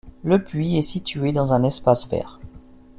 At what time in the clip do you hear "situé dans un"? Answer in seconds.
0.81-1.63